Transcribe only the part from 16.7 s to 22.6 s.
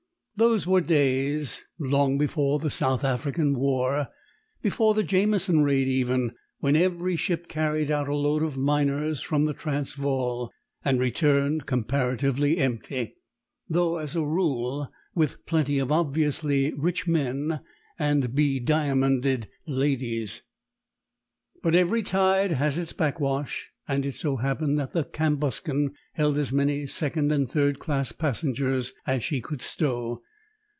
rich men and be diamonded ladies. But every tide